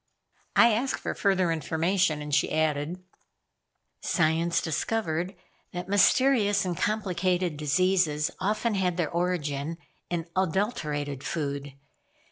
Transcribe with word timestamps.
I 0.55 0.73
asked 0.73 0.99
for 1.01 1.13
further 1.13 1.51
information 1.51 2.23
and 2.23 2.33
she 2.33 2.51
added: 2.51 3.03
"Science 4.01 4.59
discovered 4.59 5.35
that 5.73 5.87
mysterious 5.87 6.65
and 6.65 6.75
complicated 6.75 7.55
diseases 7.55 8.31
often 8.39 8.73
had 8.73 8.97
their 8.97 9.11
origin 9.11 9.77
in 10.09 10.25
adulterated 10.35 11.23
food. 11.23 11.73